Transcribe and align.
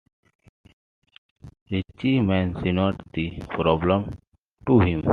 Ritchie 1.69 2.21
mentioned 2.23 3.03
the 3.13 3.37
problem 3.49 4.09
to 4.65 4.79
him. 4.79 5.03